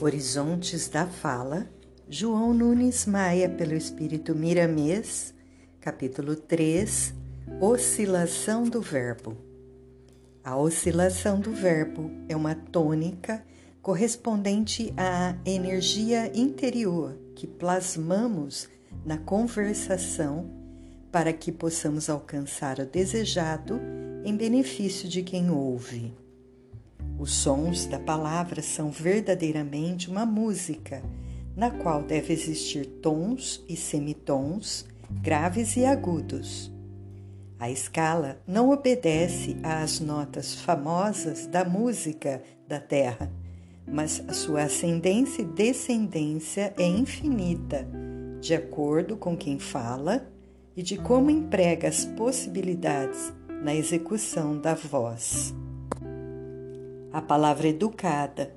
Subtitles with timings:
[0.00, 1.68] Horizontes da Fala,
[2.08, 5.32] João Nunes Maia, pelo Espírito Miramês,
[5.80, 7.14] capítulo 3
[7.60, 9.36] Oscilação do Verbo.
[10.42, 13.42] A oscilação do verbo é uma tônica
[13.80, 18.68] correspondente à energia interior que plasmamos
[19.06, 20.50] na conversação
[21.10, 23.80] para que possamos alcançar o desejado
[24.24, 26.23] em benefício de quem ouve.
[27.18, 31.02] Os sons da palavra são verdadeiramente uma música,
[31.56, 34.84] na qual deve existir tons e semitons,
[35.22, 36.72] graves e agudos.
[37.58, 43.30] A escala não obedece às notas famosas da música da terra,
[43.86, 47.86] mas a sua ascendência e descendência é infinita,
[48.40, 50.26] de acordo com quem fala
[50.76, 55.54] e de como emprega as possibilidades na execução da voz.
[57.14, 58.52] A palavra educada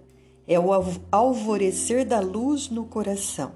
[0.47, 0.69] é o
[1.11, 3.51] alvorecer da luz no coração.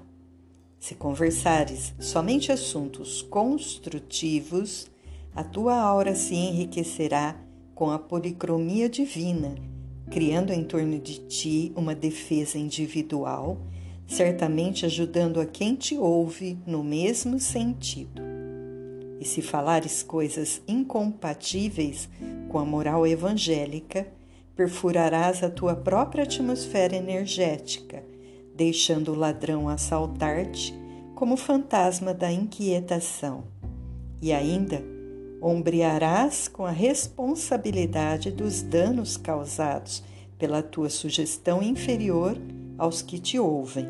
[0.78, 4.88] Se conversares somente assuntos construtivos,
[5.34, 7.36] a tua aura se enriquecerá
[7.74, 9.56] com a policromia divina,
[10.08, 13.58] criando em torno de ti uma defesa individual,
[14.06, 18.22] certamente ajudando a quem te ouve no mesmo sentido.
[19.18, 22.08] E se falares coisas incompatíveis
[22.48, 24.06] com a moral evangélica,
[24.54, 28.02] perfurarás a tua própria atmosfera energética,
[28.54, 30.74] deixando o ladrão assaltar-te
[31.14, 33.44] como fantasma da inquietação.
[34.20, 34.82] E ainda
[35.40, 40.02] ombrearás com a responsabilidade dos danos causados
[40.38, 42.36] pela tua sugestão inferior
[42.78, 43.88] aos que te ouvem.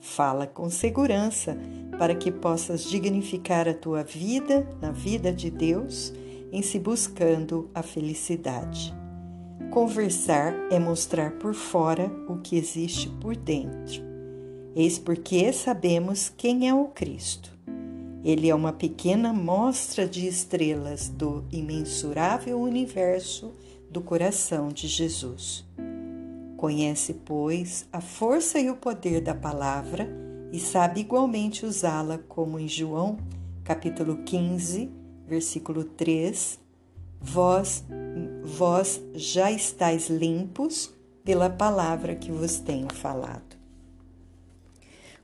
[0.00, 1.56] Fala com segurança
[1.98, 6.12] para que possas dignificar a tua vida na vida de Deus
[6.52, 9.03] em se buscando a felicidade.
[9.70, 14.02] Conversar é mostrar por fora o que existe por dentro.
[14.74, 17.52] Eis porque sabemos quem é o Cristo.
[18.24, 23.52] Ele é uma pequena mostra de estrelas do imensurável universo
[23.90, 25.64] do coração de Jesus.
[26.56, 30.08] Conhece, pois, a força e o poder da palavra
[30.52, 33.18] e sabe igualmente usá-la, como em João,
[33.64, 34.90] capítulo 15,
[35.26, 36.58] versículo 3,
[37.20, 37.84] vós
[38.44, 40.92] vós já estáis limpos
[41.24, 43.56] pela palavra que vos tenho falado.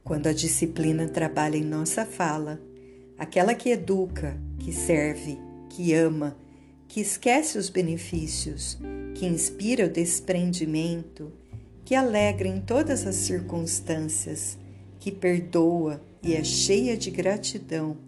[0.02, 2.58] Quando a disciplina trabalha em nossa fala,
[3.18, 5.38] aquela que educa, que serve,
[5.68, 6.34] que ama,
[6.88, 8.78] que esquece os benefícios,
[9.14, 11.30] que inspira o desprendimento,
[11.84, 14.56] que alegra em todas as circunstâncias,
[14.98, 17.98] que perdoa e é cheia de gratidão,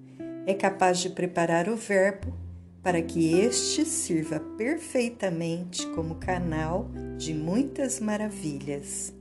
[0.47, 2.33] é capaz de preparar o Verbo
[2.83, 9.15] para que este sirva perfeitamente como canal de muitas maravilhas.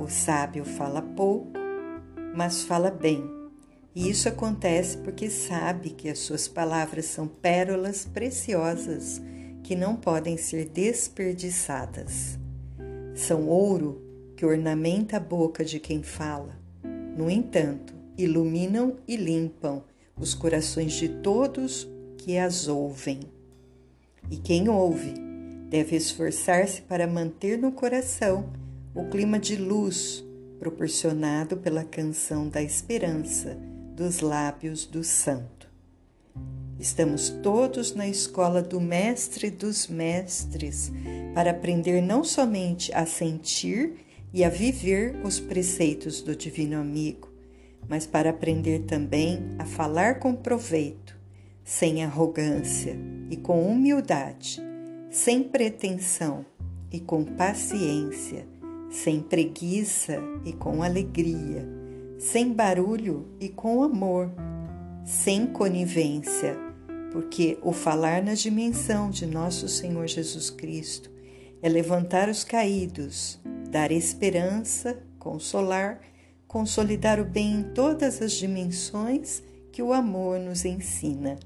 [0.00, 1.52] O sábio fala pouco,
[2.34, 3.22] mas fala bem,
[3.94, 9.20] e isso acontece porque sabe que as suas palavras são pérolas preciosas
[9.62, 12.38] que não podem ser desperdiçadas.
[13.14, 14.00] São ouro
[14.36, 16.56] que ornamenta a boca de quem fala.
[17.16, 19.82] No entanto, iluminam e limpam
[20.16, 21.88] os corações de todos
[22.18, 23.20] que as ouvem.
[24.30, 25.14] E quem ouve
[25.70, 28.50] deve esforçar-se para manter no coração
[28.94, 30.24] o clima de luz
[30.58, 33.56] proporcionado pela canção da esperança
[33.94, 35.68] dos lábios do Santo.
[36.78, 40.92] Estamos todos na escola do Mestre dos Mestres
[41.34, 47.28] para aprender não somente a sentir e a viver os preceitos do Divino Amigo,
[47.88, 51.17] mas para aprender também a falar com proveito
[51.68, 52.96] sem arrogância
[53.28, 54.58] e com humildade,
[55.10, 56.46] sem pretensão
[56.90, 58.48] e com paciência,
[58.88, 61.68] sem preguiça e com alegria,
[62.18, 64.32] sem barulho e com amor,
[65.04, 66.56] sem conivência,
[67.12, 71.10] porque o falar na dimensão de nosso Senhor Jesus Cristo
[71.60, 73.38] é levantar os caídos,
[73.70, 76.00] dar esperança, consolar,
[76.46, 79.42] consolidar o bem em todas as dimensões
[79.78, 81.38] que o amor nos ensina.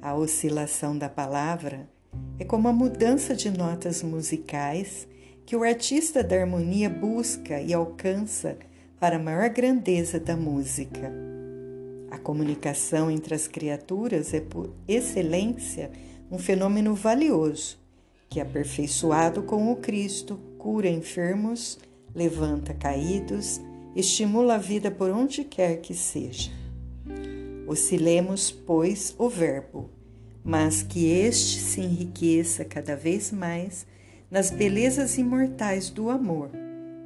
[0.00, 1.90] A oscilação da palavra
[2.38, 5.08] é como a mudança de notas musicais
[5.44, 8.56] que o artista da harmonia busca e alcança
[9.00, 11.12] para a maior grandeza da música.
[12.08, 15.90] A comunicação entre as criaturas é, por excelência,
[16.30, 17.80] um fenômeno valioso
[18.30, 21.80] que, aperfeiçoado com o Cristo, cura enfermos,
[22.14, 23.60] levanta caídos,
[23.96, 26.61] estimula a vida por onde quer que seja.
[27.66, 29.90] Oscilemos, pois, o Verbo,
[30.44, 33.86] mas que este se enriqueça cada vez mais
[34.30, 36.50] nas belezas imortais do amor,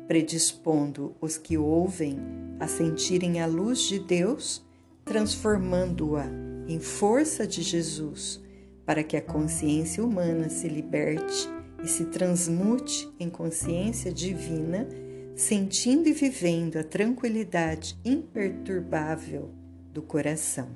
[0.06, 2.18] predispondo os que ouvem
[2.58, 4.64] a sentirem a luz de Deus,
[5.04, 6.26] transformando-a
[6.66, 8.40] em força de Jesus,
[8.86, 11.48] para que a consciência humana se liberte
[11.84, 14.88] e se transmute em consciência divina,
[15.34, 19.65] sentindo e vivendo a tranquilidade imperturbável
[19.96, 20.68] do coração.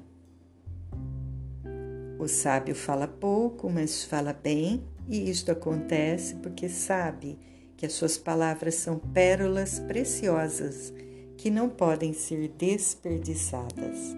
[2.18, 7.38] O sábio fala pouco, mas fala bem, e isto acontece porque sabe
[7.76, 10.90] que as suas palavras são pérolas preciosas
[11.36, 14.16] que não podem ser desperdiçadas.